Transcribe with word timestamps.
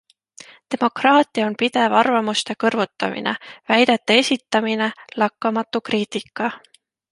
Demokraatia 0.75 1.49
on 1.49 1.57
pidev 1.59 1.95
arvamuste 1.97 2.55
kõrvutamine, 2.65 3.35
väidete 3.73 4.19
esitamine, 4.23 4.91
lakkamatu 5.25 5.87
kriitika. 5.91 6.53